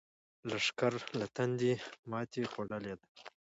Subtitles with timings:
[0.49, 1.71] لښکر له تندې
[2.09, 3.05] ماتې خوړلې ده.